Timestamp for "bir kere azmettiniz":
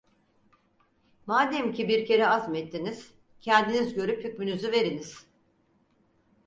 1.87-3.11